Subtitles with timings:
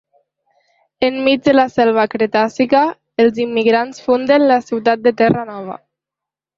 [1.07, 2.83] Enmig de la selva cretàcica,
[3.27, 5.83] els immigrants funden la ciutat de Terra Nova.